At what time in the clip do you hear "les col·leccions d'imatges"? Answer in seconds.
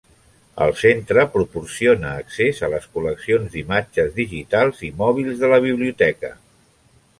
2.75-4.11